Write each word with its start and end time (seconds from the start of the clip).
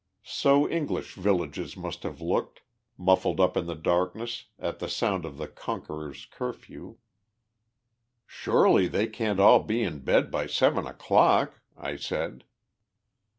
So 0.23 0.67
English 0.67 1.13
villages 1.13 1.77
must 1.77 2.01
have 2.01 2.19
looked, 2.19 2.61
muffled 2.97 3.39
up 3.39 3.55
in 3.55 3.67
darkness, 3.83 4.45
at 4.57 4.79
the 4.79 4.89
sound 4.89 5.25
of 5.25 5.37
the 5.37 5.47
Conqueror's 5.47 6.25
curfew. 6.25 6.97
"Surely, 8.25 8.87
they 8.87 9.05
can't 9.05 9.39
all 9.39 9.59
be 9.59 9.83
in 9.83 9.99
bed 9.99 10.31
by 10.31 10.47
seven 10.47 10.87
o'clock?" 10.87 11.61
I 11.77 11.97
said. 11.97 12.45